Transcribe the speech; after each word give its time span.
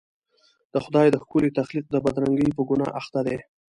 د 0.73 0.75
خدای 0.85 1.07
د 1.11 1.15
ښکلي 1.23 1.49
تخلیق 1.59 1.85
د 1.91 1.95
بدرنګۍ 2.05 2.49
په 2.53 2.61
ګناه 2.69 2.89
اخته 2.99 3.19
دي. 3.27 3.37